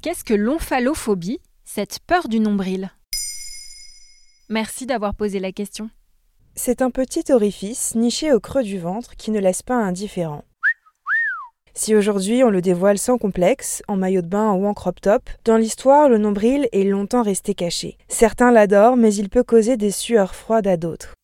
[0.00, 2.92] Qu'est-ce que l'omphalophobie, cette peur du nombril?
[4.48, 5.90] Merci d'avoir posé la question.
[6.54, 10.44] C'est un petit orifice niché au creux du ventre qui ne laisse pas indifférent.
[11.74, 15.28] Si aujourd'hui on le dévoile sans complexe, en maillot de bain ou en crop top,
[15.44, 17.98] dans l'histoire le nombril est longtemps resté caché.
[18.06, 21.14] Certains l'adorent, mais il peut causer des sueurs froides à d'autres.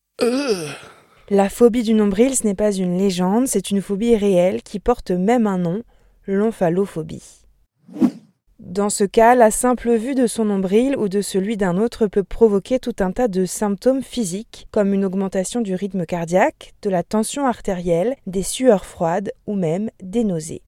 [1.29, 5.11] La phobie du nombril, ce n'est pas une légende, c'est une phobie réelle qui porte
[5.11, 5.81] même un nom,
[6.27, 7.44] l'omphalophobie.
[8.65, 12.23] Dans ce cas, la simple vue de son nombril ou de celui d'un autre peut
[12.23, 17.03] provoquer tout un tas de symptômes physiques, comme une augmentation du rythme cardiaque, de la
[17.03, 20.63] tension artérielle, des sueurs froides ou même des nausées.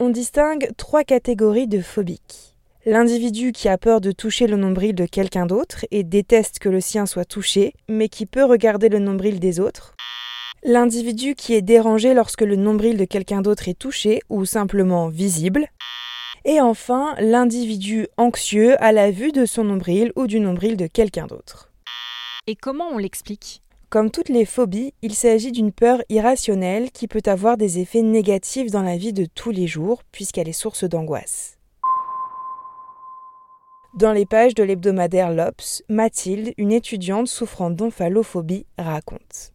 [0.00, 2.54] On distingue trois catégories de phobiques.
[2.84, 6.82] L'individu qui a peur de toucher le nombril de quelqu'un d'autre et déteste que le
[6.82, 9.94] sien soit touché, mais qui peut regarder le nombril des autres.
[10.64, 15.66] L'individu qui est dérangé lorsque le nombril de quelqu'un d'autre est touché ou simplement visible.
[16.44, 21.26] Et enfin, l'individu anxieux à la vue de son nombril ou du nombril de quelqu'un
[21.26, 21.72] d'autre.
[22.46, 23.60] Et comment on l'explique?
[23.90, 28.70] Comme toutes les phobies, il s'agit d'une peur irrationnelle qui peut avoir des effets négatifs
[28.70, 31.58] dans la vie de tous les jours puisqu'elle est source d'angoisse.
[33.94, 39.52] Dans les pages de l'hebdomadaire L'Obs, Mathilde, une étudiante souffrant d'omphalophobie, raconte.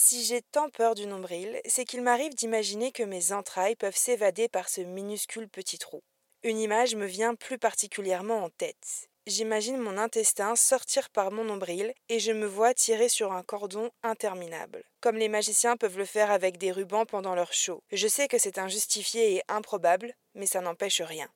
[0.00, 4.48] Si j'ai tant peur du nombril, c'est qu'il m'arrive d'imaginer que mes entrailles peuvent s'évader
[4.48, 6.02] par ce minuscule petit trou.
[6.44, 9.08] Une image me vient plus particulièrement en tête.
[9.26, 13.90] J'imagine mon intestin sortir par mon nombril et je me vois tirer sur un cordon
[14.04, 17.82] interminable, comme les magiciens peuvent le faire avec des rubans pendant leur show.
[17.90, 21.28] Je sais que c'est injustifié et improbable, mais ça n'empêche rien.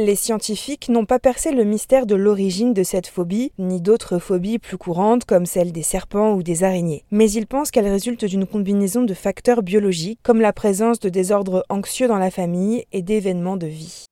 [0.00, 4.60] Les scientifiques n'ont pas percé le mystère de l'origine de cette phobie, ni d'autres phobies
[4.60, 8.46] plus courantes comme celle des serpents ou des araignées, mais ils pensent qu'elle résulte d'une
[8.46, 13.56] combinaison de facteurs biologiques comme la présence de désordres anxieux dans la famille et d'événements
[13.56, 14.04] de vie.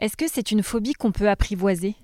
[0.00, 1.94] Est-ce que c'est une phobie qu'on peut apprivoiser?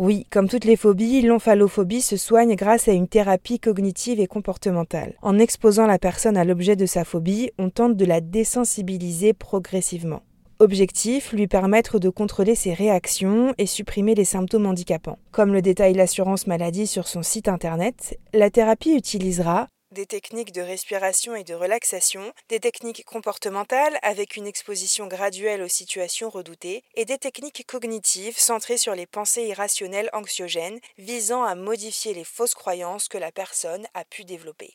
[0.00, 5.14] Oui, comme toutes les phobies, l'omphalophobie se soigne grâce à une thérapie cognitive et comportementale.
[5.22, 10.22] En exposant la personne à l'objet de sa phobie, on tente de la désensibiliser progressivement.
[10.60, 15.18] Objectif, lui permettre de contrôler ses réactions et supprimer les symptômes handicapants.
[15.32, 20.60] Comme le détaille l'assurance maladie sur son site internet, la thérapie utilisera des techniques de
[20.60, 27.06] respiration et de relaxation, des techniques comportementales avec une exposition graduelle aux situations redoutées, et
[27.06, 33.08] des techniques cognitives centrées sur les pensées irrationnelles anxiogènes visant à modifier les fausses croyances
[33.08, 34.74] que la personne a pu développer.